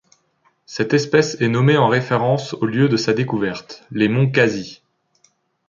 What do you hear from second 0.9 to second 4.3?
espèce est nommée en référence au lieu de sa découverte, les